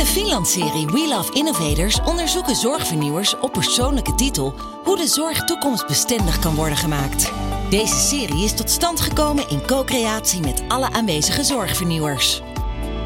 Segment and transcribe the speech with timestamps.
[0.00, 6.54] de Finland-serie We Love Innovators onderzoeken zorgvernieuwers op persoonlijke titel hoe de zorg toekomstbestendig kan
[6.54, 7.32] worden gemaakt.
[7.70, 12.42] Deze serie is tot stand gekomen in co-creatie met alle aanwezige zorgvernieuwers.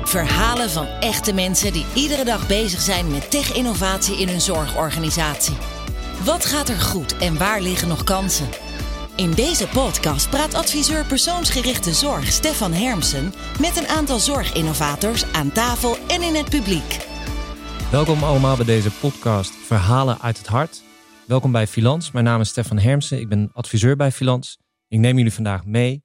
[0.04, 5.56] Verhalen van echte mensen die iedere dag bezig zijn met tech-innovatie in hun zorgorganisatie.
[6.24, 8.48] Wat gaat er goed en waar liggen nog kansen?
[9.16, 15.96] In deze podcast praat adviseur persoonsgerichte zorg Stefan Hermsen met een aantal zorginnovators aan tafel
[16.08, 17.06] en in het publiek.
[17.90, 20.82] Welkom allemaal bij deze podcast Verhalen uit het Hart.
[21.26, 22.10] Welkom bij Filans.
[22.10, 23.20] Mijn naam is Stefan Hermsen.
[23.20, 24.58] Ik ben adviseur bij Filans.
[24.88, 26.04] Ik neem jullie vandaag mee.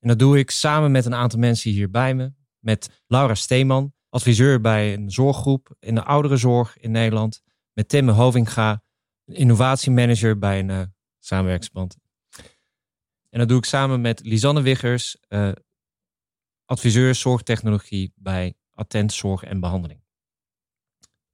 [0.00, 2.32] En dat doe ik samen met een aantal mensen hier bij me.
[2.58, 7.42] Met Laura Steeman, adviseur bij een zorggroep in de ouderenzorg in Nederland.
[7.72, 8.82] Met Timme Hovinga,
[9.24, 10.80] innovatiemanager bij een uh,
[11.18, 12.02] samenwerksband
[13.34, 15.52] en dat doe ik samen met Lisanne Wiggers, uh,
[16.64, 20.04] adviseur zorgtechnologie bij Attent Zorg en Behandeling.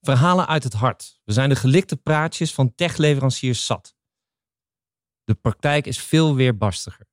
[0.01, 1.21] Verhalen uit het hart.
[1.25, 3.95] We zijn de gelikte praatjes van techleveranciers zat.
[5.25, 7.07] De praktijk is veel weerbarstiger.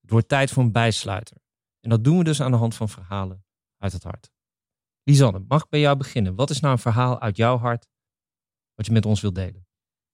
[0.00, 1.36] Het wordt tijd voor een bijsluiter.
[1.80, 3.44] En dat doen we dus aan de hand van verhalen
[3.78, 4.32] uit het hart.
[5.02, 6.34] Lisanne, mag ik bij jou beginnen?
[6.34, 7.88] Wat is nou een verhaal uit jouw hart
[8.74, 9.66] wat je met ons wilt delen?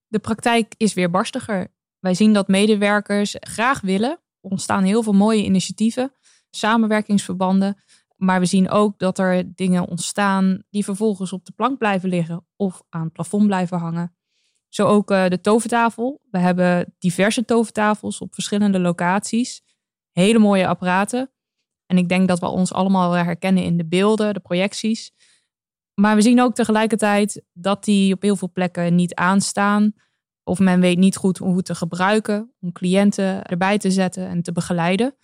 [0.07, 1.73] De praktijk is weerbarstiger.
[2.01, 4.09] Wij zien dat medewerkers graag willen.
[4.09, 6.13] Er ontstaan heel veel mooie initiatieven,
[6.49, 7.77] samenwerkingsverbanden.
[8.15, 12.45] Maar we zien ook dat er dingen ontstaan die vervolgens op de plank blijven liggen
[12.55, 14.15] of aan het plafond blijven hangen.
[14.69, 16.21] Zo ook uh, de tovertafel.
[16.29, 19.61] We hebben diverse tovertafels op verschillende locaties.
[20.11, 21.31] Hele mooie apparaten.
[21.85, 25.11] En ik denk dat we ons allemaal herkennen in de beelden, de projecties.
[25.93, 29.93] Maar we zien ook tegelijkertijd dat die op heel veel plekken niet aanstaan.
[30.51, 34.51] Of men weet niet goed hoe te gebruiken om cliënten erbij te zetten en te
[34.51, 35.15] begeleiden.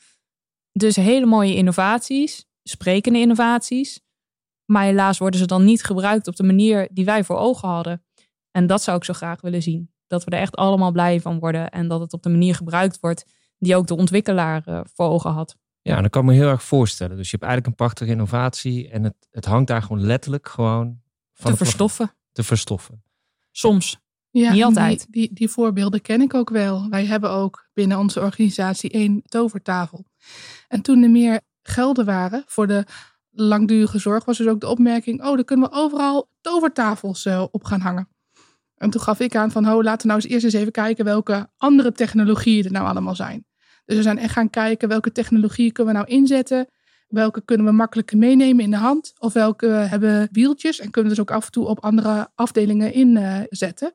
[0.72, 4.02] Dus hele mooie innovaties, sprekende innovaties.
[4.66, 8.04] Maar helaas worden ze dan niet gebruikt op de manier die wij voor ogen hadden.
[8.52, 9.92] En dat zou ik zo graag willen zien.
[10.08, 13.00] Dat we er echt allemaal blij van worden en dat het op de manier gebruikt
[13.00, 13.26] wordt
[13.58, 15.58] die ook de ontwikkelaar eh, voor ogen had.
[15.82, 17.18] Ja, en dat kan me heel erg voorstellen.
[17.18, 21.02] Dus je hebt eigenlijk een prachtige innovatie en het, het hangt daar gewoon letterlijk gewoon
[21.34, 22.14] van te verstoffen.
[22.32, 23.04] Te verstoffen.
[23.52, 24.06] Soms.
[24.32, 25.08] Ja, Niet altijd.
[25.10, 26.90] Die, die, die, voorbeelden ken ik ook wel.
[26.90, 30.06] Wij hebben ook binnen onze organisatie één tovertafel.
[30.68, 32.86] En toen er meer gelden waren voor de
[33.32, 37.64] langdurige zorg, was dus ook de opmerking: oh, dan kunnen we overal tovertafels uh, op
[37.64, 38.08] gaan hangen.
[38.78, 41.06] En toen gaf ik aan van, oh, laten we nou eens eerst eens even kijken
[41.06, 43.46] welke andere technologieën er nou allemaal zijn.
[43.86, 46.68] Dus we zijn echt gaan kijken welke technologieën kunnen we nou inzetten.
[47.08, 49.14] Welke kunnen we makkelijk meenemen in de hand?
[49.20, 52.94] Of welke hebben wieltjes en kunnen we dus ook af en toe op andere afdelingen
[52.94, 53.94] inzetten.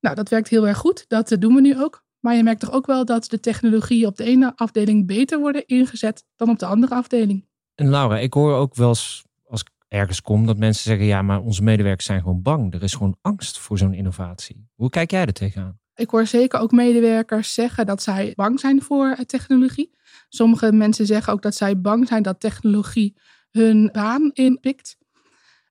[0.00, 1.04] Nou, dat werkt heel erg goed.
[1.08, 2.04] Dat doen we nu ook.
[2.20, 5.66] Maar je merkt toch ook wel dat de technologieën op de ene afdeling beter worden
[5.66, 7.48] ingezet dan op de andere afdeling.
[7.74, 11.22] En Laura, ik hoor ook wel eens als ik ergens kom dat mensen zeggen: ja,
[11.22, 12.74] maar onze medewerkers zijn gewoon bang.
[12.74, 14.68] Er is gewoon angst voor zo'n innovatie.
[14.74, 15.78] Hoe kijk jij er tegenaan?
[15.94, 19.90] Ik hoor zeker ook medewerkers zeggen dat zij bang zijn voor technologie.
[20.28, 23.16] Sommige mensen zeggen ook dat zij bang zijn dat technologie
[23.50, 24.98] hun baan inpikt.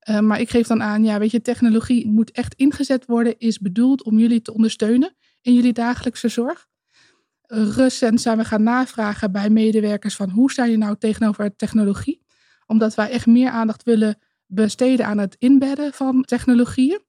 [0.10, 3.60] Uh, maar ik geef dan aan, ja, weet je, technologie moet echt ingezet worden, is
[3.60, 6.68] bedoeld om jullie te ondersteunen in jullie dagelijkse zorg.
[7.48, 12.22] recent zijn we gaan navragen bij medewerkers van hoe sta je nou tegenover technologie?
[12.66, 17.02] Omdat wij echt meer aandacht willen besteden aan het inbedden van technologieën.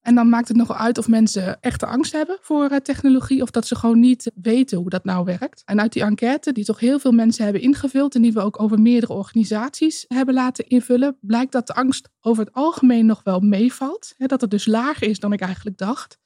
[0.00, 3.50] En dan maakt het nogal uit of mensen echte angst hebben voor eh, technologie of
[3.50, 5.62] dat ze gewoon niet weten hoe dat nou werkt.
[5.64, 8.60] En uit die enquête, die toch heel veel mensen hebben ingevuld en die we ook
[8.60, 13.40] over meerdere organisaties hebben laten invullen, blijkt dat de angst over het algemeen nog wel
[13.40, 14.14] meevalt.
[14.16, 16.18] Dat het dus lager is dan ik eigenlijk dacht.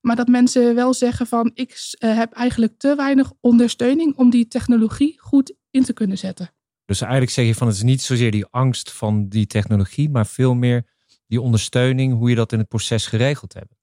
[0.00, 4.48] Maar dat mensen wel zeggen van ik eh, heb eigenlijk te weinig ondersteuning om die
[4.48, 6.50] technologie goed in te kunnen zetten.
[6.84, 10.26] Dus eigenlijk zeg je van het is niet zozeer die angst van die technologie, maar
[10.26, 10.93] veel meer
[11.34, 13.74] die ondersteuning, hoe je dat in het proces geregeld hebt.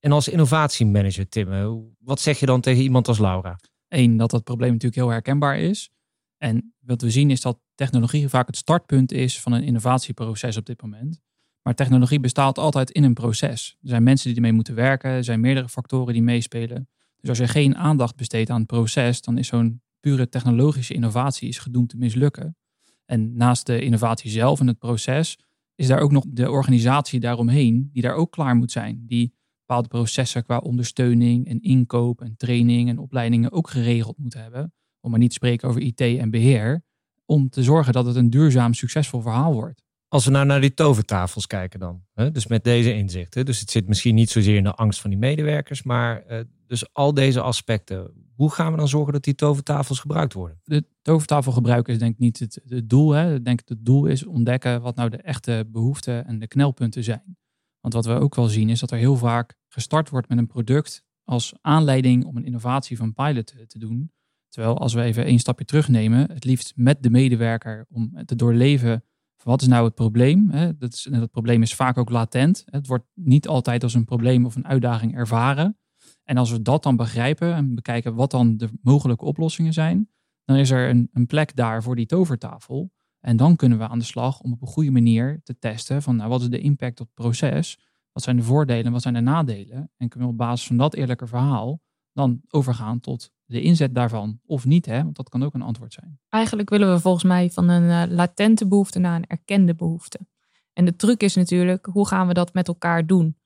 [0.00, 1.48] En als innovatiemanager, Tim,
[1.98, 3.58] wat zeg je dan tegen iemand als Laura?
[3.88, 5.90] Eén, dat dat probleem natuurlijk heel herkenbaar is.
[6.38, 10.66] En wat we zien is dat technologie vaak het startpunt is van een innovatieproces op
[10.66, 11.20] dit moment.
[11.62, 13.76] Maar technologie bestaat altijd in een proces.
[13.82, 16.88] Er zijn mensen die ermee moeten werken, er zijn meerdere factoren die meespelen.
[17.20, 21.48] Dus als je geen aandacht besteedt aan het proces, dan is zo'n pure technologische innovatie
[21.48, 22.56] is gedoemd te mislukken.
[23.04, 25.38] En naast de innovatie zelf en het proces
[25.74, 29.02] is daar ook nog de organisatie daaromheen, die daar ook klaar moet zijn.
[29.06, 29.34] Die
[29.66, 34.72] bepaalde processen qua ondersteuning en inkoop en training en opleidingen ook geregeld moet hebben.
[35.00, 36.84] Om maar niet te spreken over IT en beheer.
[37.24, 39.82] Om te zorgen dat het een duurzaam, succesvol verhaal wordt.
[40.08, 42.04] Als we nou naar die tovertafels kijken dan.
[42.14, 42.30] Hè?
[42.30, 43.44] Dus met deze inzichten.
[43.44, 45.82] Dus het zit misschien niet zozeer in de angst van die medewerkers.
[45.82, 48.10] Maar uh, dus al deze aspecten.
[48.34, 50.60] Hoe gaan we dan zorgen dat die tovertafels gebruikt worden?
[50.64, 53.10] De tovertafel gebruiken is denk ik niet het, het doel.
[53.10, 53.34] Hè.
[53.34, 57.36] Ik denk het doel is ontdekken wat nou de echte behoeften en de knelpunten zijn.
[57.80, 60.46] Want wat we ook wel zien is dat er heel vaak gestart wordt met een
[60.46, 64.12] product als aanleiding om een innovatie van pilot te, doen.
[64.48, 69.04] Terwijl als we even één stapje terugnemen, het liefst met de medewerker om te doorleven
[69.44, 70.50] wat is nou het probleem?
[70.78, 72.62] Dat, is, dat probleem is vaak ook latent.
[72.66, 75.78] Het wordt niet altijd als een probleem of een uitdaging ervaren.
[76.24, 80.08] En als we dat dan begrijpen en bekijken wat dan de mogelijke oplossingen zijn,
[80.44, 82.92] dan is er een, een plek daar voor die tovertafel.
[83.20, 86.16] En dan kunnen we aan de slag om op een goede manier te testen van
[86.16, 87.78] nou, wat is de impact op het proces?
[88.12, 89.90] Wat zijn de voordelen, wat zijn de nadelen?
[89.96, 91.80] En kunnen we op basis van dat eerlijke verhaal
[92.12, 95.02] dan overgaan tot de inzet daarvan of niet, hè?
[95.02, 96.18] want dat kan ook een antwoord zijn.
[96.28, 100.18] Eigenlijk willen we volgens mij van een uh, latente behoefte naar een erkende behoefte.
[100.72, 103.36] En de truc is natuurlijk, hoe gaan we dat met elkaar doen?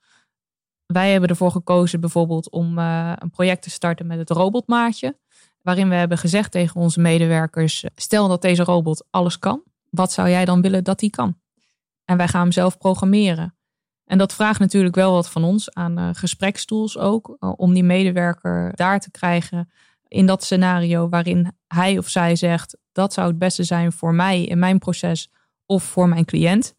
[0.93, 5.19] Wij hebben ervoor gekozen bijvoorbeeld om uh, een project te starten met het robotmaatje.
[5.63, 9.63] Waarin we hebben gezegd tegen onze medewerkers, stel dat deze robot alles kan.
[9.91, 11.41] Wat zou jij dan willen dat hij kan?
[12.05, 13.57] En wij gaan hem zelf programmeren.
[14.05, 17.37] En dat vraagt natuurlijk wel wat van ons aan uh, gesprekstools ook.
[17.57, 19.71] om die medewerker daar te krijgen
[20.07, 24.45] in dat scenario waarin hij of zij zegt dat zou het beste zijn voor mij
[24.45, 25.31] in mijn proces
[25.67, 26.75] of voor mijn cliënt.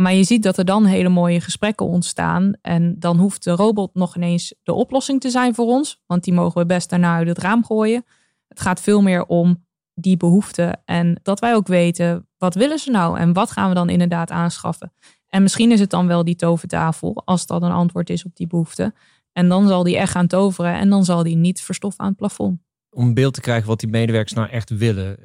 [0.00, 2.52] Maar je ziet dat er dan hele mooie gesprekken ontstaan.
[2.62, 6.02] En dan hoeft de robot nog ineens de oplossing te zijn voor ons.
[6.06, 8.04] Want die mogen we best daarna uit het raam gooien.
[8.48, 10.82] Het gaat veel meer om die behoeften.
[10.84, 13.18] En dat wij ook weten, wat willen ze nou?
[13.18, 14.92] En wat gaan we dan inderdaad aanschaffen?
[15.26, 18.46] En misschien is het dan wel die tovertafel, als dat een antwoord is op die
[18.46, 18.94] behoefte.
[19.32, 22.16] En dan zal die echt gaan toveren en dan zal die niet verstoffen aan het
[22.16, 22.60] plafond.
[22.90, 25.18] Om beeld te krijgen wat die medewerkers nou echt willen.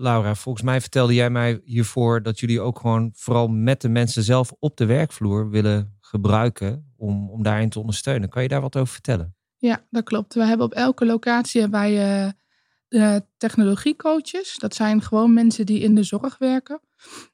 [0.00, 4.22] Laura, volgens mij vertelde jij mij hiervoor dat jullie ook gewoon vooral met de mensen
[4.22, 8.28] zelf op de werkvloer willen gebruiken om, om daarin te ondersteunen.
[8.28, 9.34] Kan je daar wat over vertellen?
[9.56, 10.34] Ja, dat klopt.
[10.34, 12.30] We hebben op elke locatie wij uh,
[12.88, 14.56] de technologiecoaches.
[14.58, 16.80] Dat zijn gewoon mensen die in de zorg werken.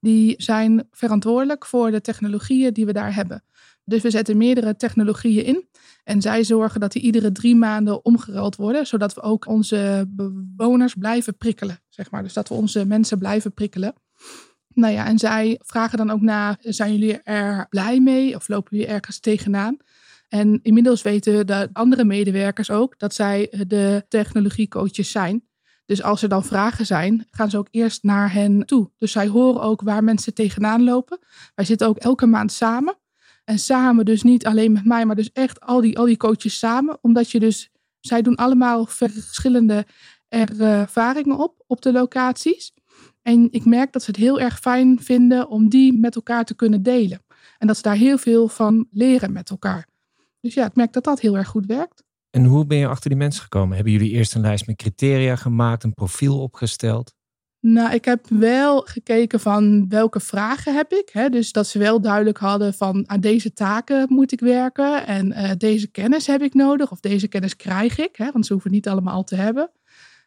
[0.01, 3.45] Die zijn verantwoordelijk voor de technologieën die we daar hebben.
[3.85, 5.69] Dus we zetten meerdere technologieën in.
[6.05, 10.06] En zij zorgen dat die iedere drie maanden omgeruild worden, zodat we ook onze
[10.56, 11.79] bewoners blijven prikkelen.
[11.89, 12.23] Zeg maar.
[12.23, 13.95] Dus dat we onze mensen blijven prikkelen.
[14.69, 18.77] Nou ja, en zij vragen dan ook na, zijn jullie er blij mee of lopen
[18.77, 19.77] jullie ergens tegenaan?
[20.29, 25.49] En inmiddels weten de andere medewerkers ook dat zij de technologiecoaches zijn.
[25.87, 28.91] Dus als er dan vragen zijn, gaan ze ook eerst naar hen toe.
[28.99, 31.19] Dus zij horen ook waar mensen tegenaan lopen.
[31.55, 32.99] Wij zitten ook elke maand samen.
[33.44, 36.58] En samen, dus niet alleen met mij, maar dus echt al die, al die coaches
[36.58, 36.99] samen.
[37.00, 37.70] Omdat je dus,
[38.00, 39.87] zij doen allemaal verschillende
[40.29, 42.73] ervaringen op, op de locaties.
[43.23, 46.55] En ik merk dat ze het heel erg fijn vinden om die met elkaar te
[46.55, 47.23] kunnen delen.
[47.58, 49.87] En dat ze daar heel veel van leren met elkaar.
[50.41, 52.02] Dus ja, ik merk dat dat heel erg goed werkt.
[52.31, 53.75] En hoe ben je achter die mensen gekomen?
[53.75, 57.14] Hebben jullie eerst een lijst met criteria gemaakt, een profiel opgesteld?
[57.67, 61.09] Nou, ik heb wel gekeken van welke vragen heb ik.
[61.13, 61.29] Hè?
[61.29, 65.07] Dus dat ze wel duidelijk hadden van aan deze taken moet ik werken.
[65.07, 68.17] En uh, deze kennis heb ik nodig of deze kennis krijg ik.
[68.17, 68.31] Hè?
[68.33, 69.71] Want ze hoeven niet allemaal te hebben.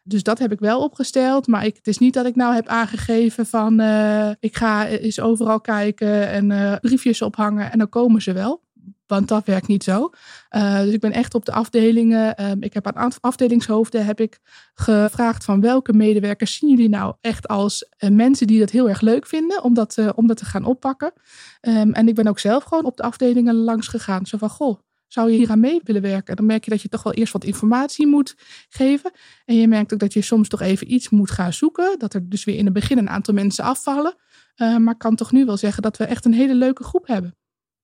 [0.04, 1.48] Dus dat heb ik wel opgesteld.
[1.48, 5.20] Maar ik, het is niet dat ik nou heb aangegeven van uh, ik ga eens
[5.20, 8.66] overal kijken en briefjes ophangen en dan komen ze wel.
[9.08, 10.10] Want dat werkt niet zo.
[10.56, 12.50] Uh, dus ik ben echt op de afdelingen.
[12.50, 14.40] Um, ik heb aan afdelingshoofden heb ik
[14.74, 19.02] gevraagd van welke medewerkers zien jullie nou echt als uh, mensen die dat heel erg
[19.02, 21.14] leuk vinden om dat, uh, om dat te gaan oppakken.
[21.62, 24.26] Um, en ik ben ook zelf gewoon op de afdelingen langs gegaan.
[24.26, 26.36] Zo van goh, zou je hier aan mee willen werken?
[26.36, 28.36] Dan merk je dat je toch wel eerst wat informatie moet
[28.70, 29.12] geven.
[29.46, 32.00] En je merkt ook dat je soms toch even iets moet gaan zoeken.
[32.00, 34.16] Dat er dus weer in het begin een aantal mensen afvallen.
[34.56, 37.36] maar ik kan toch nu wel zeggen dat we echt een hele leuke groep hebben.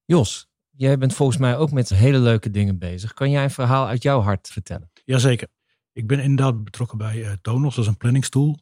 [0.06, 3.14] Jos, Jij bent volgens mij ook met hele leuke dingen bezig.
[3.14, 4.92] Kan jij een verhaal uit jouw hart vertellen?
[5.06, 5.48] Jazeker.
[5.92, 8.60] Ik ben inderdaad betrokken bij uh, Tonos, dat is een planningstool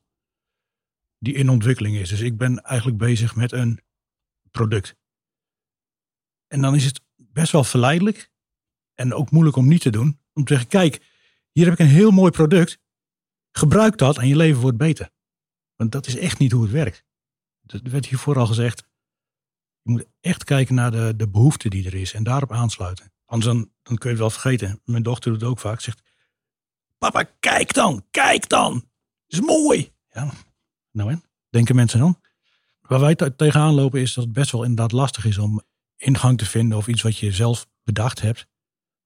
[1.18, 2.10] die in ontwikkeling is.
[2.10, 3.80] Dus ik ben eigenlijk bezig met een
[4.52, 4.96] product.
[6.48, 8.32] En dan is het best wel verleidelijk
[8.94, 10.20] en ook moeilijk om niet te doen.
[10.34, 11.06] Om te zeggen, kijk,
[11.52, 12.80] hier heb ik een heel mooi product.
[13.52, 15.12] Gebruik dat en je leven wordt beter.
[15.76, 17.04] Want dat is echt niet hoe het werkt.
[17.62, 18.90] Dat werd hier vooral gezegd.
[19.82, 23.12] Je moet echt kijken naar de, de behoefte die er is en daarop aansluiten.
[23.26, 24.82] Anders dan, kun je het wel vergeten.
[24.86, 25.80] Mijn dochter doet het ook vaak.
[25.80, 26.02] Zegt,
[26.98, 28.90] papa, kijk dan, kijk dan.
[29.28, 29.92] Is mooi.
[30.10, 30.32] Ja,
[30.92, 31.24] nou en?
[31.50, 32.22] Denken mensen dan?
[32.82, 35.62] Waar wij tegenaan lopen is dat het best wel inderdaad lastig is om
[35.98, 38.48] ingang te vinden of iets wat je zelf bedacht hebt.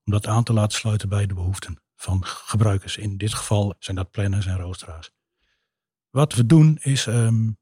[0.04, 2.98] Om dat aan te laten sluiten bij de behoeften van gebruikers.
[2.98, 5.12] In dit geval zijn dat planners en roosteraars.
[6.10, 7.58] Wat we doen is um,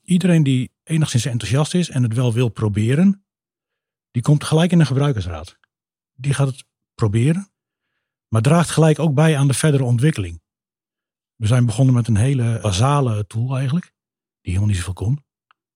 [0.00, 3.24] iedereen die enigszins enthousiast is en het wel wil proberen,
[4.10, 5.58] die komt gelijk in een gebruikersraad.
[6.12, 6.64] Die gaat het
[6.94, 7.50] proberen.
[8.28, 10.42] Maar draagt gelijk ook bij aan de verdere ontwikkeling.
[11.34, 13.84] We zijn begonnen met een hele basale tool eigenlijk.
[14.40, 15.24] Die helemaal niet zoveel kon.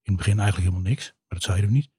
[0.02, 1.06] In het begin eigenlijk helemaal niks.
[1.06, 1.90] Maar dat zeiden we niet.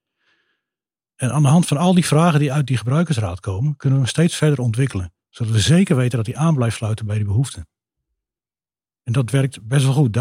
[1.16, 4.06] En aan de hand van al die vragen die uit die gebruikersraad komen, kunnen we
[4.06, 5.14] hem steeds verder ontwikkelen.
[5.30, 7.68] Zodat we zeker weten dat hij aan blijft sluiten bij die behoeften.
[9.04, 10.14] En dat werkt best wel goed.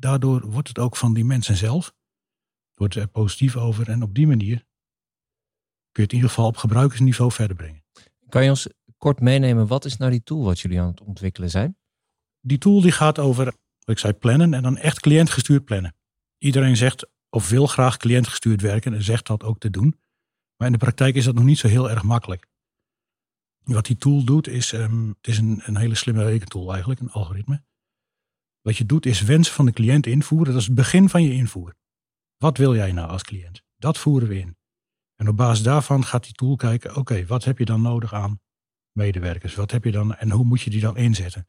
[0.00, 1.94] Daardoor wordt het ook van die mensen zelf.
[2.74, 3.88] Wordt er positief over.
[3.88, 4.56] En op die manier
[5.92, 7.84] kun je het in ieder geval op gebruikersniveau verder brengen.
[8.28, 11.50] Kan je ons kort meenemen, wat is nou die tool wat jullie aan het ontwikkelen
[11.50, 11.78] zijn?
[12.40, 13.54] Die tool die gaat over, wat
[13.88, 15.96] ik zei, plannen en dan echt cliëntgestuurd plannen.
[16.38, 20.00] Iedereen zegt of wil graag cliëntgestuurd werken en zegt dat ook te doen.
[20.56, 22.46] Maar in de praktijk is dat nog niet zo heel erg makkelijk.
[23.62, 27.10] Wat die tool doet is, um, het is een, een hele slimme rekentool eigenlijk, een
[27.10, 27.62] algoritme.
[28.60, 30.52] Wat je doet is wensen van de cliënt invoeren.
[30.52, 31.74] Dat is het begin van je invoer.
[32.36, 33.62] Wat wil jij nou als cliënt?
[33.76, 34.56] Dat voeren we in.
[35.16, 38.40] En op basis daarvan gaat die tool kijken, oké, wat heb je dan nodig aan
[38.92, 39.54] medewerkers?
[39.54, 41.48] Wat heb je dan en hoe moet je die dan inzetten?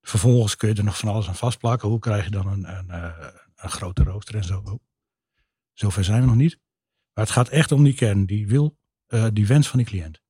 [0.00, 1.88] Vervolgens kun je er nog van alles aan vastplakken.
[1.88, 4.78] Hoe krijg je dan een, een, eh, een grote rooster en zo?
[5.72, 6.58] Zover zijn we nog niet.
[7.12, 10.20] Maar het gaat echt om die kern, die wil, uh, die wens van die cliënt.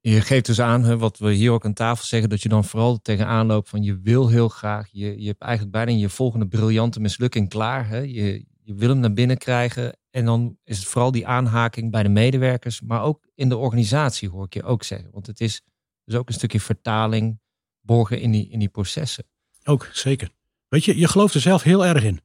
[0.00, 3.00] Je geeft dus aan, wat we hier ook aan tafel zeggen, dat je dan vooral
[3.00, 7.00] tegenaan loopt van je wil heel graag, je, je hebt eigenlijk bijna je volgende briljante
[7.00, 7.88] mislukking klaar.
[7.88, 7.98] Hè?
[7.98, 12.02] Je, je wil hem naar binnen krijgen en dan is het vooral die aanhaking bij
[12.02, 15.10] de medewerkers, maar ook in de organisatie hoor ik je ook zeggen.
[15.12, 15.62] Want het is
[16.04, 17.40] dus ook een stukje vertaling,
[17.80, 19.24] borgen in die, in die processen.
[19.64, 20.30] Ook, zeker.
[20.68, 22.20] Weet je, je gelooft er zelf heel erg in.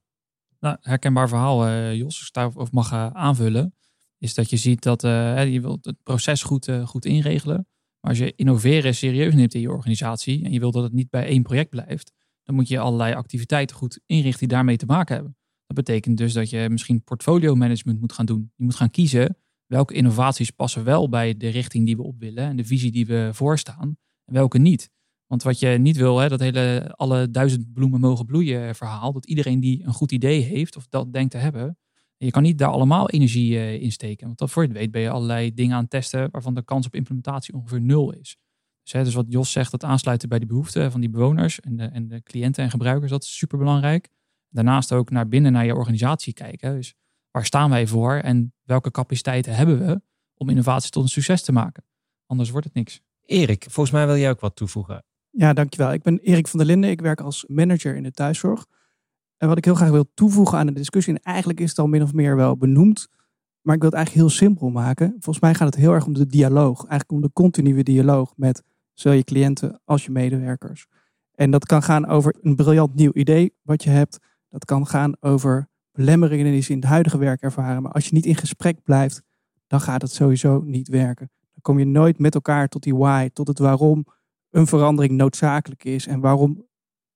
[0.59, 3.75] Nou, herkenbaar verhaal, uh, Jos, als ik daarover mag uh, aanvullen,
[4.23, 7.67] is dat je ziet dat uh, je wilt het proces goed, goed inregelen.
[7.99, 11.09] Maar als je innoveren serieus neemt in je organisatie en je wilt dat het niet
[11.09, 12.11] bij één project blijft,
[12.43, 15.37] dan moet je allerlei activiteiten goed inrichten die daarmee te maken hebben.
[15.65, 18.51] Dat betekent dus dat je misschien portfolio management moet gaan doen.
[18.55, 22.43] Je moet gaan kiezen welke innovaties passen wel bij de richting die we op willen
[22.43, 24.89] en de visie die we voorstaan en welke niet.
[25.27, 29.25] Want wat je niet wil, hè, dat hele alle duizend bloemen mogen bloeien verhaal, dat
[29.25, 31.77] iedereen die een goed idee heeft of dat denkt te hebben,
[32.25, 34.33] je kan niet daar allemaal energie uh, in steken.
[34.35, 36.85] Want voor je het weet ben je allerlei dingen aan het testen waarvan de kans
[36.85, 38.37] op implementatie ongeveer nul is.
[38.83, 41.75] Dus, hè, dus wat Jos zegt, dat aansluiten bij de behoeften van die bewoners en
[41.75, 44.09] de, en de cliënten en gebruikers, dat is super belangrijk.
[44.49, 46.75] Daarnaast ook naar binnen naar je organisatie kijken.
[46.75, 46.93] Dus
[47.31, 50.01] waar staan wij voor en welke capaciteiten hebben we
[50.35, 51.83] om innovatie tot een succes te maken?
[52.25, 53.01] Anders wordt het niks.
[53.25, 55.05] Erik, volgens mij wil jij ook wat toevoegen.
[55.29, 55.93] Ja, dankjewel.
[55.93, 56.89] Ik ben Erik van der Linden.
[56.89, 58.65] Ik werk als manager in de thuiszorg.
[59.43, 61.87] En wat ik heel graag wil toevoegen aan de discussie, en eigenlijk is het al
[61.87, 63.07] min of meer wel benoemd,
[63.61, 65.09] maar ik wil het eigenlijk heel simpel maken.
[65.09, 68.63] Volgens mij gaat het heel erg om de dialoog, eigenlijk om de continue dialoog met
[68.93, 70.87] zowel je cliënten als je medewerkers.
[71.35, 74.19] En dat kan gaan over een briljant nieuw idee wat je hebt.
[74.49, 77.81] Dat kan gaan over belemmeringen die ze in het huidige werk ervaren.
[77.81, 79.21] Maar als je niet in gesprek blijft,
[79.67, 81.29] dan gaat het sowieso niet werken.
[81.51, 84.05] Dan kom je nooit met elkaar tot die why, tot het waarom
[84.49, 86.65] een verandering noodzakelijk is en waarom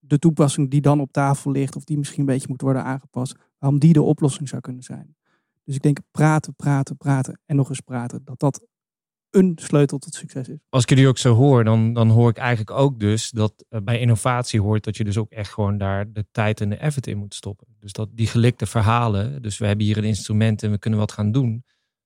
[0.08, 3.36] de toepassing die dan op tafel ligt, of die misschien een beetje moet worden aangepast,
[3.60, 5.16] waarom die de oplossing zou kunnen zijn.
[5.64, 8.62] Dus ik denk praten, praten, praten en nog eens praten, dat dat
[9.30, 10.58] een sleutel tot succes is.
[10.70, 13.82] Als ik jullie ook zo hoor, dan, dan hoor ik eigenlijk ook dus dat uh,
[13.82, 17.08] bij innovatie hoort dat je dus ook echt gewoon daar de tijd en de effort
[17.08, 17.68] in moet stoppen.
[17.80, 21.12] Dus dat die gelikte verhalen, dus we hebben hier een instrument en we kunnen wat
[21.12, 21.66] gaan doen,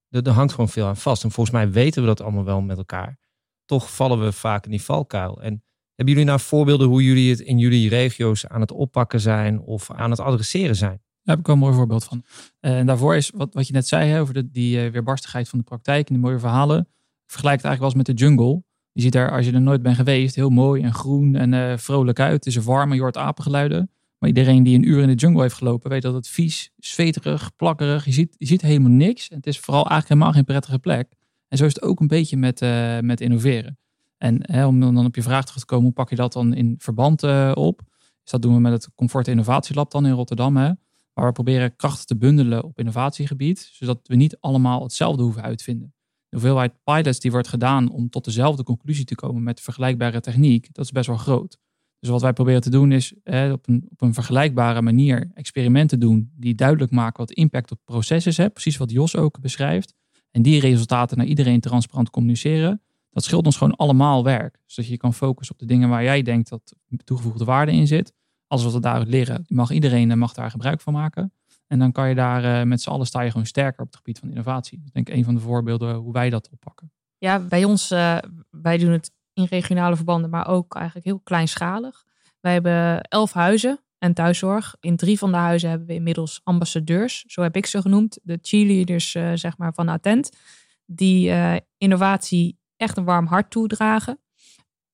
[0.10, 1.24] er, er hangt gewoon veel aan vast.
[1.24, 3.20] En volgens mij weten we dat allemaal wel met elkaar.
[3.66, 5.42] Toch vallen we vaak in die valkuil.
[5.42, 5.64] En
[6.02, 9.92] hebben jullie nou voorbeelden hoe jullie het in jullie regio's aan het oppakken zijn of
[9.92, 11.02] aan het adresseren zijn?
[11.24, 12.24] Daar heb ik wel een mooi voorbeeld van.
[12.60, 15.60] Eh, en daarvoor is wat, wat je net zei over de, die uh, weerbarstigheid van
[15.60, 16.80] de praktijk en die mooie verhalen.
[16.80, 18.64] Ik vergelijk het eigenlijk wel eens met de jungle.
[18.92, 21.78] Je ziet daar, als je er nooit bent geweest, heel mooi en groen en uh,
[21.78, 22.46] vrolijk uit.
[22.46, 23.92] Het is warm en je hoort apengeluiden.
[24.18, 27.56] Maar iedereen die een uur in de jungle heeft gelopen, weet dat het vies, zweterig,
[27.56, 28.06] plakkerig.
[28.06, 29.30] Je ziet, je ziet helemaal niks.
[29.30, 31.14] En het is vooral eigenlijk helemaal geen prettige plek.
[31.48, 32.60] En zo is het ook een beetje met,
[33.02, 33.81] met innoveren.
[34.22, 36.54] En hè, om dan op je vraag terug te komen, hoe pak je dat dan
[36.54, 37.82] in verband uh, op?
[38.22, 40.58] Dus dat doen we met het Comfort Innovatielab dan in Rotterdam.
[40.58, 40.72] Hè,
[41.14, 45.94] waar we proberen krachten te bundelen op innovatiegebied, zodat we niet allemaal hetzelfde hoeven uitvinden.
[46.30, 50.74] De hoeveelheid pilots die wordt gedaan om tot dezelfde conclusie te komen met vergelijkbare techniek,
[50.74, 51.58] dat is best wel groot.
[52.00, 56.00] Dus wat wij proberen te doen is hè, op, een, op een vergelijkbare manier experimenten
[56.00, 58.54] doen die duidelijk maken wat impact op processen heeft.
[58.54, 59.94] Precies wat Jos ook beschrijft.
[60.32, 64.58] En die resultaten naar iedereen transparant communiceren dat scheelt ons gewoon allemaal werk.
[64.66, 68.14] Zodat je kan focussen op de dingen waar jij denkt dat toegevoegde waarde in zit.
[68.48, 71.34] Alles wat we daaruit leren, mag iedereen mag daar gebruik van maken.
[71.68, 73.96] En dan kan je daar uh, met z'n allen sta je gewoon sterker op het
[73.96, 74.78] gebied van innovatie.
[74.78, 76.92] Dat is denk ik een van de voorbeelden hoe wij dat oppakken.
[77.18, 78.18] Ja, bij ons, uh,
[78.50, 82.04] wij doen het in regionale verbanden, maar ook eigenlijk heel kleinschalig.
[82.40, 84.76] Wij hebben elf huizen en thuiszorg.
[84.80, 88.40] In drie van de huizen hebben we inmiddels ambassadeurs, zo heb ik ze genoemd, de
[88.42, 90.38] cheerleaders zeg maar van Attent,
[90.86, 91.34] die
[91.78, 94.20] innovatie echt een warm hart toedragen.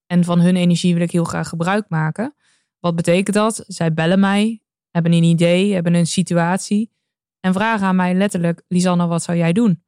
[0.06, 2.34] En van hun energie wil ik heel graag gebruik maken.
[2.78, 3.64] Wat betekent dat?
[3.66, 6.90] Zij bellen mij, hebben een idee, hebben een situatie.
[7.40, 9.82] En vragen aan mij letterlijk: Lisanne, wat zou jij doen?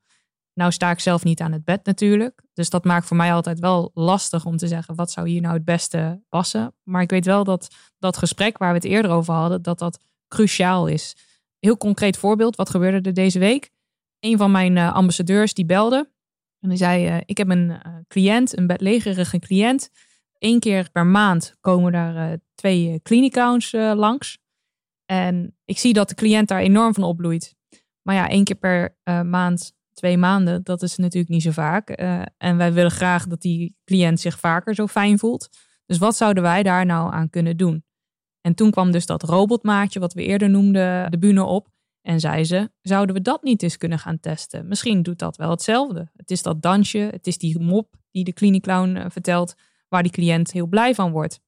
[0.54, 2.42] Nou sta ik zelf niet aan het bed natuurlijk.
[2.52, 5.54] Dus dat maakt voor mij altijd wel lastig om te zeggen: wat zou hier nou
[5.54, 6.75] het beste passen?
[6.83, 10.02] Maar ik weet wel dat dat gesprek waar we het eerder over hadden, dat dat
[10.28, 11.16] cruciaal is.
[11.59, 13.71] Heel concreet voorbeeld: wat gebeurde er deze week?
[14.21, 16.11] Een van mijn uh, ambassadeurs die belde.
[16.60, 19.90] En die zei: uh, Ik heb een uh, cliënt, een bedlegerige cliënt.
[20.38, 24.38] Eén keer per maand komen daar twee clinicouns langs.
[25.06, 27.54] En ik zie dat de cliënt daar enorm van opbloeit.
[28.02, 31.88] Maar ja, één keer per maand twee maanden, dat is natuurlijk niet zo vaak.
[32.36, 35.48] En wij willen graag dat die cliënt zich vaker zo fijn voelt.
[35.86, 37.84] Dus wat zouden wij daar nou aan kunnen doen?
[38.40, 41.68] En toen kwam dus dat robotmaatje, wat we eerder noemden, de bühne op.
[42.02, 44.69] En zei ze, zouden we dat niet eens kunnen gaan testen?
[44.69, 46.11] Misschien doet dat wel hetzelfde.
[46.16, 49.54] Het is dat dansje, het is die mop die de kliniekclown uh, vertelt,
[49.88, 51.40] waar die cliënt heel blij van wordt.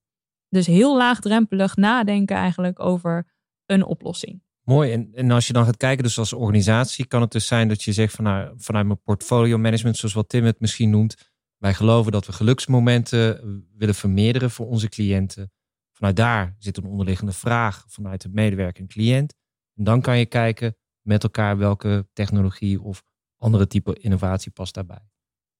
[0.49, 3.27] Dus heel laagdrempelig nadenken eigenlijk over
[3.65, 4.41] een oplossing.
[4.63, 4.91] Mooi.
[4.91, 7.83] En, en als je dan gaat kijken, dus als organisatie, kan het dus zijn dat
[7.83, 11.73] je zegt van nou, vanuit mijn portfolio management, zoals wat Tim het misschien noemt, wij
[11.73, 15.51] geloven dat we geluksmomenten eh, willen vermeerderen voor onze cliënten.
[15.91, 19.33] Vanuit daar zit een onderliggende vraag vanuit de medewerker en cliënt.
[19.75, 23.03] En dan kan je kijken met elkaar welke technologie of
[23.37, 25.07] andere type innovatie past daarbij.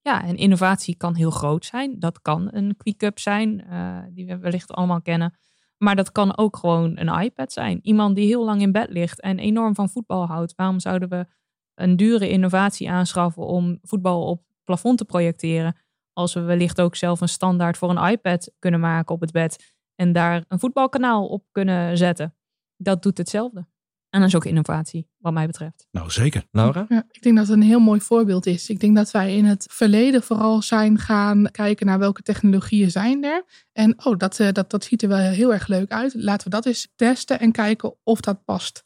[0.00, 1.98] Ja, en innovatie kan heel groot zijn.
[1.98, 5.34] Dat kan een quick-up zijn, uh, die we wellicht allemaal kennen.
[5.76, 7.78] Maar dat kan ook gewoon een iPad zijn.
[7.82, 10.54] Iemand die heel lang in bed ligt en enorm van voetbal houdt.
[10.54, 11.26] Waarom zouden we
[11.74, 15.76] een dure innovatie aanschaffen om voetbal op plafond te projecteren?
[16.12, 19.76] Als we wellicht ook zelf een standaard voor een iPad kunnen maken op het bed.
[19.94, 22.34] En daar een voetbalkanaal op kunnen zetten.
[22.76, 23.66] Dat doet hetzelfde.
[24.14, 25.86] En dat is ook innovatie, wat mij betreft.
[25.90, 26.46] Nou, zeker.
[26.50, 26.86] Laura?
[26.88, 28.68] Ja, ik denk dat het een heel mooi voorbeeld is.
[28.68, 33.24] Ik denk dat wij in het verleden vooral zijn gaan kijken naar welke technologieën zijn
[33.24, 33.44] er.
[33.72, 36.14] En oh, dat, dat, dat ziet er wel heel erg leuk uit.
[36.14, 38.84] Laten we dat eens testen en kijken of dat past.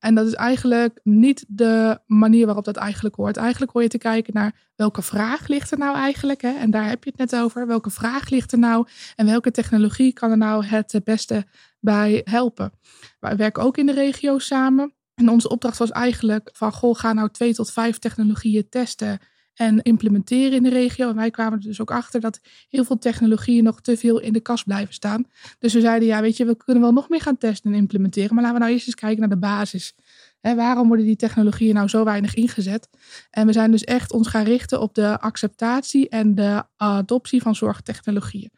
[0.00, 3.36] En dat is eigenlijk niet de manier waarop dat eigenlijk hoort.
[3.36, 6.42] Eigenlijk hoor je te kijken naar welke vraag ligt er nou eigenlijk.
[6.42, 6.52] Hè?
[6.58, 7.66] En daar heb je het net over.
[7.66, 8.86] Welke vraag ligt er nou?
[9.16, 11.46] En welke technologie kan er nou het beste
[11.80, 12.72] bij helpen?
[13.18, 14.94] Wij werken ook in de regio samen.
[15.14, 19.18] En onze opdracht was eigenlijk van, goh, ga nou twee tot vijf technologieën testen
[19.60, 21.08] en implementeren in de regio.
[21.08, 24.32] En wij kwamen er dus ook achter dat heel veel technologieën nog te veel in
[24.32, 25.26] de kast blijven staan.
[25.58, 28.34] Dus we zeiden, ja, weet je, we kunnen wel nog meer gaan testen en implementeren.
[28.34, 29.94] Maar laten we nou eerst eens kijken naar de basis
[30.40, 32.88] waarom worden die technologieën nou zo weinig ingezet?
[33.30, 37.54] En we zijn dus echt ons gaan richten op de acceptatie en de adoptie van
[37.54, 38.50] zorgtechnologieën.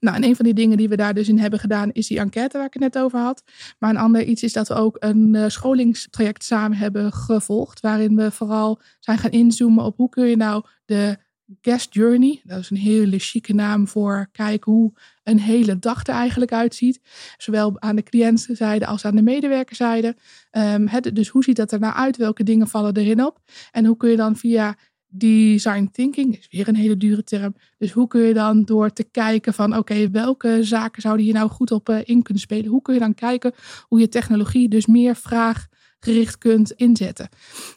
[0.00, 2.18] Nou, en een van die dingen die we daar dus in hebben gedaan is die
[2.18, 3.42] enquête waar ik het net over had.
[3.78, 8.16] Maar een ander iets is dat we ook een uh, scholingstraject samen hebben gevolgd, waarin
[8.16, 11.18] we vooral zijn gaan inzoomen op hoe kun je nou de
[11.60, 12.40] Guest Journey.
[12.44, 17.00] Dat is een hele chique naam voor kijken hoe een hele dag er eigenlijk uitziet.
[17.36, 20.16] Zowel aan de cliëntenzijde als aan de medewerkerzijde.
[20.52, 22.16] Um, dus hoe ziet dat er nou uit?
[22.16, 23.40] Welke dingen vallen erin op?
[23.70, 24.76] En hoe kun je dan via
[25.10, 27.54] design thinking, is weer een hele dure term.
[27.78, 31.50] Dus hoe kun je dan door te kijken van oké, welke zaken zouden hier nou
[31.50, 32.70] goed op uh, in kunnen spelen?
[32.70, 35.66] Hoe kun je dan kijken hoe je technologie dus meer vraag
[36.00, 37.28] gericht kunt inzetten.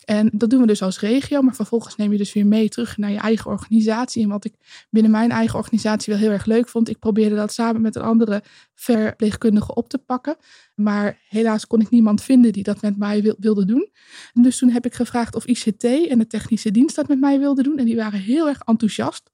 [0.06, 2.98] En dat doen we dus als regio, maar vervolgens neem je dus weer mee terug
[2.98, 4.24] naar je eigen organisatie.
[4.24, 4.54] En wat ik
[4.90, 8.02] binnen mijn eigen organisatie wel heel erg leuk vond, ik probeerde dat samen met een
[8.02, 8.44] andere
[8.76, 10.36] verpleegkundige op te pakken.
[10.76, 13.90] Maar helaas kon ik niemand vinden die dat met mij wilde doen.
[14.34, 17.40] En dus toen heb ik gevraagd of ICT en de technische dienst dat met mij
[17.40, 17.78] wilde doen.
[17.78, 19.30] En die waren heel erg enthousiast.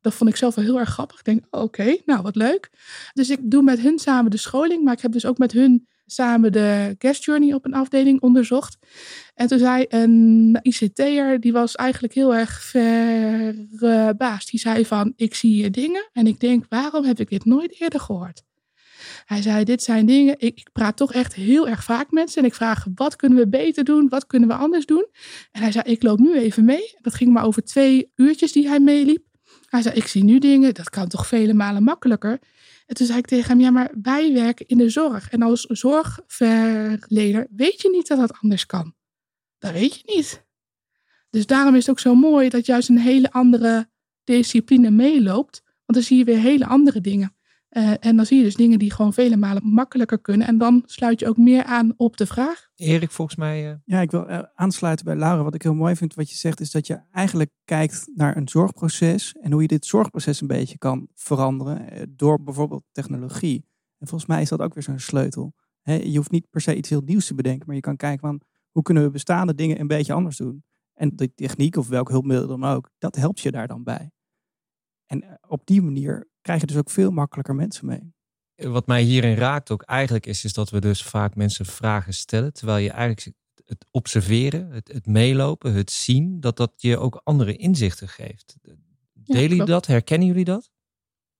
[0.00, 1.18] Dat vond ik zelf wel heel erg grappig.
[1.18, 2.70] Ik denk, oké, nou wat leuk.
[3.12, 5.86] Dus ik doe met hun samen de scholing, maar ik heb dus ook met hun
[6.14, 8.78] samen de guest journey op een afdeling onderzocht.
[9.34, 12.60] En toen zei een ICT'er, die was eigenlijk heel erg
[13.72, 14.50] verbaasd.
[14.50, 17.80] Die zei van, ik zie hier dingen en ik denk, waarom heb ik dit nooit
[17.80, 18.42] eerder gehoord?
[19.24, 22.42] Hij zei, dit zijn dingen, ik, ik, praat toch echt heel erg vaak met mensen
[22.42, 24.08] en ik vraag, wat kunnen we beter doen?
[24.08, 25.06] Wat kunnen we anders doen?
[25.50, 26.94] En hij zei, ik loop nu even mee.
[27.00, 29.24] Dat ging maar over twee uurtjes die hij meeliep.
[29.68, 32.38] Hij zei, ik zie nu dingen, dat kan toch vele malen makkelijker.
[32.86, 35.30] En toen zei ik tegen hem, ja, maar wij werken in de zorg.
[35.30, 38.94] En als zorgverlener weet je niet dat dat anders kan.
[39.58, 40.44] Dat weet je niet.
[41.30, 43.90] Dus daarom is het ook zo mooi dat juist een hele andere
[44.24, 45.62] discipline meeloopt.
[45.64, 47.36] Want dan zie je weer hele andere dingen.
[47.72, 50.46] Uh, en dan zie je dus dingen die gewoon vele malen makkelijker kunnen.
[50.46, 52.68] En dan sluit je ook meer aan op de vraag.
[52.74, 53.70] Erik, volgens mij.
[53.70, 53.76] Uh...
[53.84, 55.42] Ja, ik wil uh, aansluiten bij Laura.
[55.42, 58.48] Wat ik heel mooi vind wat je zegt, is dat je eigenlijk kijkt naar een
[58.48, 59.32] zorgproces.
[59.40, 62.12] En hoe je dit zorgproces een beetje kan veranderen.
[62.16, 63.66] door bijvoorbeeld technologie.
[63.98, 65.54] En volgens mij is dat ook weer zo'n sleutel.
[65.82, 67.66] He, je hoeft niet per se iets heel nieuws te bedenken.
[67.66, 70.64] Maar je kan kijken van hoe kunnen we bestaande dingen een beetje anders doen.
[70.94, 74.10] En de techniek of welk hulpmiddel dan ook, dat helpt je daar dan bij.
[75.06, 78.14] En op die manier krijg je dus ook veel makkelijker mensen mee.
[78.54, 82.52] Wat mij hierin raakt ook eigenlijk is, is dat we dus vaak mensen vragen stellen.
[82.52, 87.56] Terwijl je eigenlijk het observeren, het, het meelopen, het zien, dat dat je ook andere
[87.56, 88.56] inzichten geeft.
[89.12, 89.86] Delen jullie dat?
[89.86, 90.70] Herkennen jullie dat?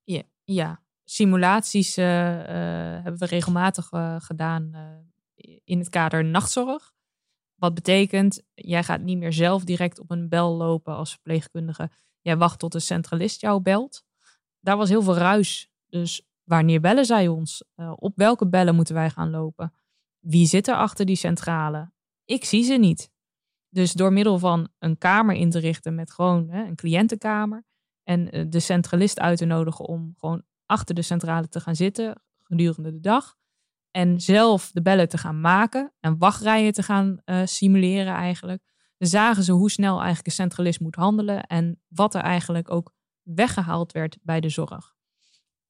[0.02, 0.82] Ja, ja.
[1.04, 6.92] simulaties eh, eh, hebben we regelmatig eh, gedaan eh, in het kader nachtzorg.
[7.54, 11.90] Wat betekent, jij gaat niet meer zelf direct op een bel lopen als verpleegkundige.
[12.20, 14.04] Jij wacht tot de centralist jou belt.
[14.62, 15.70] Daar was heel veel ruis.
[15.88, 17.64] Dus wanneer bellen zij ons?
[17.74, 19.72] Eh, op welke bellen moeten wij gaan lopen?
[20.18, 21.90] Wie zit er achter die centrale?
[22.24, 23.10] Ik zie ze niet.
[23.68, 27.64] Dus door middel van een kamer in te richten met gewoon hè, een cliëntenkamer
[28.02, 32.22] en eh, de centralist uit te nodigen om gewoon achter de centrale te gaan zitten
[32.42, 33.36] gedurende de dag.
[33.90, 38.62] En zelf de bellen te gaan maken en wachtrijen te gaan eh, simuleren eigenlijk.
[38.98, 42.92] Dan zagen ze hoe snel eigenlijk een centralist moet handelen en wat er eigenlijk ook
[43.22, 44.94] weggehaald werd bij de zorg.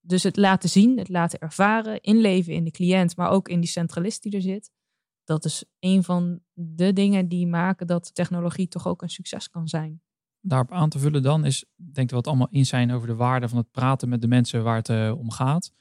[0.01, 3.69] Dus het laten zien, het laten ervaren, inleven in de cliënt, maar ook in die
[3.69, 4.71] centralist die er zit.
[5.25, 9.69] Dat is een van de dingen die maken dat technologie toch ook een succes kan
[9.69, 10.03] zijn.
[10.41, 13.15] daarop aan te vullen dan is, ik denk we het allemaal eens zijn over de
[13.15, 15.73] waarde van het praten met de mensen waar het eh, om gaat.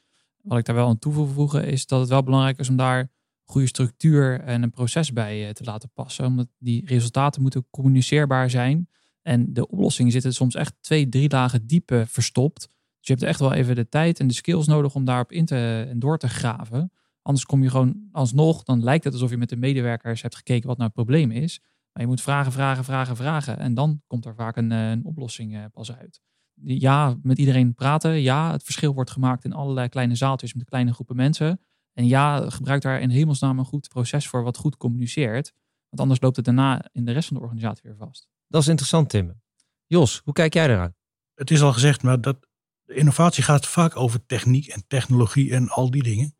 [0.42, 3.10] Wat ik daar wel aan toe wil is dat het wel belangrijk is om daar
[3.44, 6.26] goede structuur en een proces bij eh, te laten passen.
[6.26, 8.88] Omdat die resultaten moeten communiceerbaar zijn.
[9.22, 12.60] En de oplossingen zitten soms echt twee, drie lagen diepe verstopt.
[12.60, 15.44] Dus je hebt echt wel even de tijd en de skills nodig om daarop in
[15.44, 16.92] te en door te graven.
[17.22, 20.68] Anders kom je gewoon alsnog, dan lijkt het alsof je met de medewerkers hebt gekeken
[20.68, 21.60] wat nou het probleem is.
[21.92, 23.58] Maar je moet vragen, vragen, vragen, vragen.
[23.58, 26.20] En dan komt er vaak een, eh, een oplossing eh, pas uit.
[26.64, 28.20] Ja, met iedereen praten.
[28.20, 31.60] Ja, het verschil wordt gemaakt in allerlei kleine zaaltjes met kleine groepen mensen.
[31.92, 35.52] En ja, gebruik daar in hemelsnaam een goed proces voor wat goed communiceert.
[35.88, 38.31] Want anders loopt het daarna in de rest van de organisatie weer vast.
[38.52, 39.42] Dat is interessant, Tim.
[39.86, 40.94] Jos, hoe kijk jij eraan?
[41.34, 42.48] Het is al gezegd, maar dat,
[42.86, 46.36] innovatie gaat vaak over techniek en technologie en al die dingen.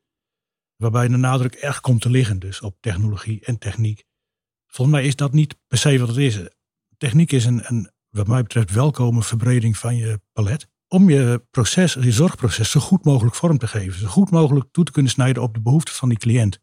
[0.77, 4.05] Waarbij de nadruk erg komt te liggen dus op technologie en techniek.
[4.67, 6.41] Volgens mij is dat niet per se wat het is.
[6.97, 10.69] Techniek is een, een wat mij betreft welkome verbreding van je palet.
[10.89, 14.01] Om je proces, je zorgproces zo goed mogelijk vorm te geven.
[14.01, 16.61] Zo goed mogelijk toe te kunnen snijden op de behoeften van die cliënt.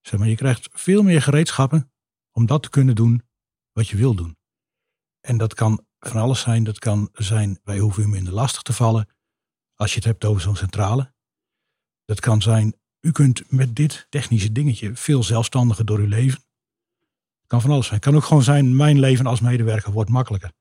[0.00, 1.92] Zeg maar, je krijgt veel meer gereedschappen
[2.32, 3.22] om dat te kunnen doen
[3.72, 4.36] wat je wil doen.
[5.26, 6.64] En dat kan van alles zijn.
[6.64, 9.08] Dat kan zijn, wij hoeven u minder lastig te vallen.
[9.74, 11.12] Als je het hebt over zo'n centrale.
[12.04, 16.38] Dat kan zijn, u kunt met dit technische dingetje veel zelfstandiger door uw leven.
[17.38, 18.00] Het kan van alles zijn.
[18.00, 20.52] Het kan ook gewoon zijn, mijn leven als medewerker wordt makkelijker.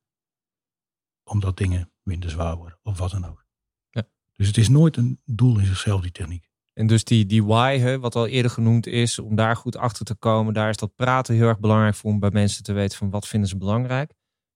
[1.23, 2.79] Omdat dingen minder zwaar worden.
[2.83, 3.45] Of wat dan ook.
[3.89, 4.07] Ja.
[4.33, 6.49] Dus het is nooit een doel in zichzelf, die techniek.
[6.73, 10.05] En dus die, die why, hè, wat al eerder genoemd is, om daar goed achter
[10.05, 12.97] te komen, daar is dat praten heel erg belangrijk voor om bij mensen te weten
[12.97, 14.13] van wat vinden ze belangrijk.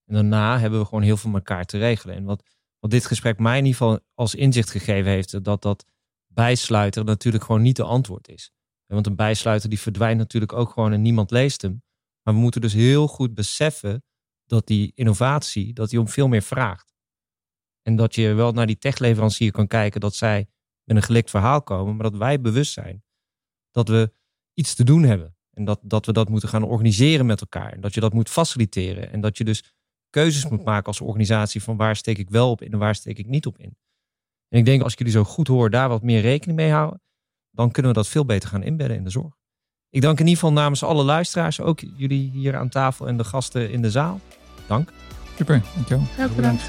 [0.10, 2.15] En daarna hebben we gewoon heel veel met elkaar te regelen.
[2.15, 2.43] En wat,
[2.80, 5.86] wat dit gesprek mij in ieder geval als inzicht gegeven heeft, dat dat
[6.28, 8.52] bijsluiter natuurlijk gewoon niet de antwoord is.
[8.86, 11.84] Want een bijsluiter die verdwijnt natuurlijk ook gewoon en niemand leest hem.
[12.24, 14.04] Maar we moeten dus heel goed beseffen
[14.45, 16.93] dat die innovatie, dat die om veel meer vraagt.
[17.82, 20.48] En dat je wel naar die techleverancier kan kijken dat zij
[20.84, 23.04] met een gelikt verhaal komen, maar dat wij bewust zijn
[23.72, 24.12] dat we
[24.54, 25.36] iets te doen hebben.
[25.54, 27.74] En dat, dat we dat moeten gaan organiseren met elkaar.
[27.74, 29.12] En dat je dat moet faciliteren.
[29.12, 29.63] En dat je dus
[30.10, 33.17] keuzes moet maken als organisatie van waar steek ik wel op in en waar steek
[33.17, 33.78] ik niet op in.
[34.48, 37.02] En ik denk als ik jullie zo goed hoor, daar wat meer rekening mee houden,
[37.52, 39.38] dan kunnen we dat veel beter gaan inbedden in de zorg.
[39.89, 43.24] Ik dank in ieder geval namens alle luisteraars, ook jullie hier aan tafel en de
[43.24, 44.19] gasten in de zaal.
[44.67, 44.91] Dank.
[45.38, 46.04] Super, dankjewel.
[46.17, 46.63] Ja, bedankt.